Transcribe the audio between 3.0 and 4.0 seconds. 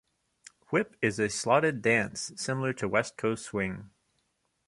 Coast Swing.